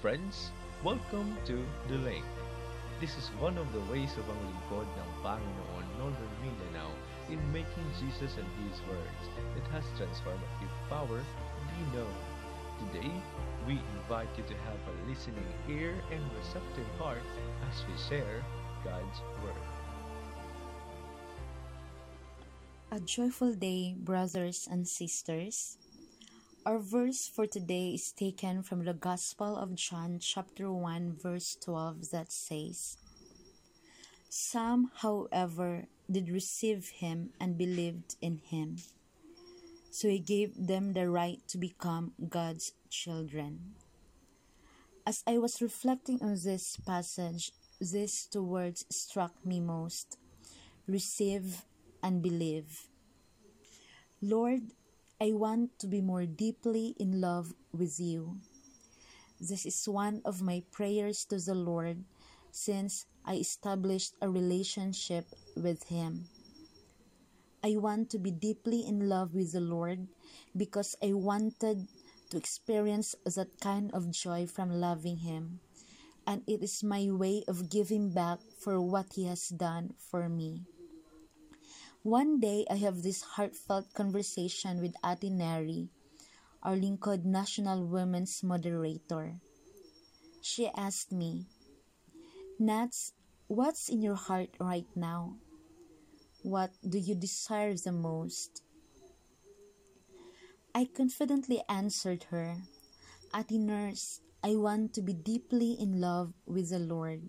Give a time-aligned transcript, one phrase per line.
[0.00, 0.50] friends,
[0.82, 2.24] welcome to The Lake.
[3.02, 6.88] This is one of the ways of ang lingkod ng Panginoon Northern Mindanao
[7.28, 12.16] in making Jesus and His words that has transformative power be known.
[12.80, 13.12] Today,
[13.68, 17.20] we invite you to have a listening ear and receptive heart
[17.68, 18.40] as we share
[18.80, 19.64] God's Word.
[22.88, 25.76] A joyful day, brothers and sisters.
[26.66, 32.10] Our verse for today is taken from the Gospel of John, chapter 1, verse 12,
[32.10, 32.98] that says,
[34.28, 38.76] Some, however, did receive him and believed in him.
[39.90, 43.76] So he gave them the right to become God's children.
[45.06, 50.18] As I was reflecting on this passage, these two words struck me most
[50.86, 51.64] receive
[52.02, 52.86] and believe.
[54.20, 54.60] Lord,
[55.20, 58.40] I want to be more deeply in love with you.
[59.38, 62.04] This is one of my prayers to the Lord
[62.50, 66.24] since I established a relationship with Him.
[67.62, 70.08] I want to be deeply in love with the Lord
[70.56, 71.88] because I wanted
[72.30, 75.60] to experience that kind of joy from loving Him,
[76.26, 80.64] and it is my way of giving back for what He has done for me.
[82.02, 85.90] One day, I have this heartfelt conversation with Ate Neri,
[86.62, 89.36] our Lingkod National Women's Moderator.
[90.40, 91.44] She asked me,
[92.58, 93.12] Nats,
[93.48, 95.36] what's in your heart right now?
[96.40, 98.62] What do you desire the most?
[100.74, 102.56] I confidently answered her,
[103.36, 107.28] Ate Nurse, I want to be deeply in love with the Lord.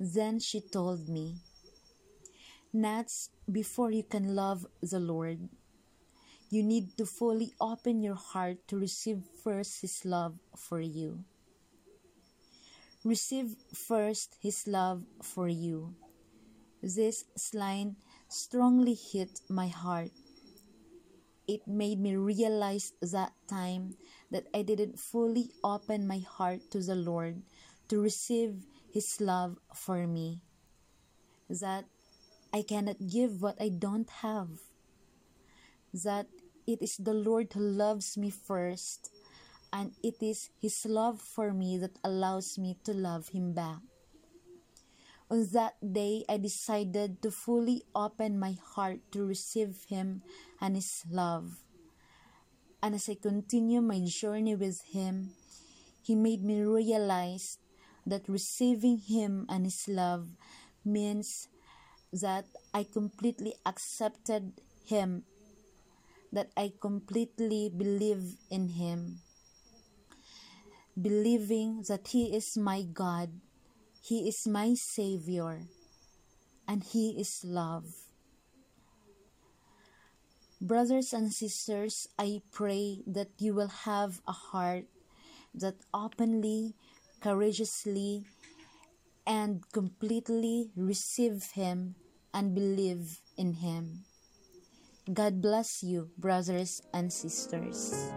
[0.00, 1.36] Then she told me,
[2.76, 5.48] Nats, before you can love the Lord,
[6.50, 11.24] you need to fully open your heart to receive first His love for you.
[13.02, 15.96] Receive first His love for you.
[16.82, 17.96] This line
[18.28, 20.12] strongly hit my heart.
[21.48, 23.96] It made me realize that time
[24.30, 27.40] that I didn't fully open my heart to the Lord
[27.88, 30.42] to receive His love for me.
[31.48, 31.86] That
[32.56, 34.48] I cannot give what I don't have.
[35.92, 36.24] That
[36.64, 39.12] it is the Lord who loves me first,
[39.68, 43.84] and it is His love for me that allows me to love Him back.
[45.28, 50.24] On that day, I decided to fully open my heart to receive Him
[50.56, 51.60] and His love.
[52.80, 55.36] And as I continue my journey with Him,
[56.00, 57.58] He made me realize
[58.06, 60.32] that receiving Him and His love
[60.86, 61.48] means
[62.12, 64.52] that I completely accepted
[64.84, 65.24] Him,
[66.32, 69.20] that I completely believe in Him,
[71.00, 73.30] believing that He is my God,
[74.00, 75.66] He is my Savior,
[76.68, 77.84] and He is love.
[80.60, 84.86] Brothers and sisters, I pray that you will have a heart
[85.54, 86.74] that openly,
[87.20, 88.24] courageously,
[89.26, 91.96] and completely receive Him
[92.32, 94.04] and believe in Him.
[95.12, 98.12] God bless you, brothers and sisters.